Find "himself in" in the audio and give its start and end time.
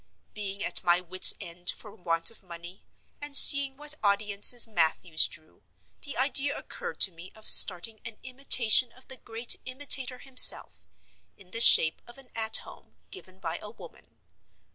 10.17-11.51